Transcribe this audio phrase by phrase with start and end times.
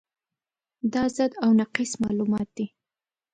[0.93, 2.67] دا ضد او نقیض معلومات دي.